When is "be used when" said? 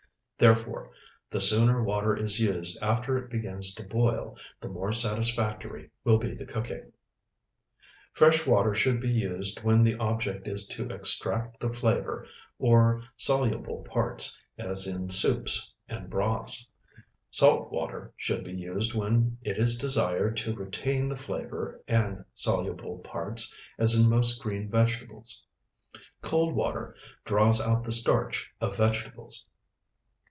8.99-9.83, 18.43-19.37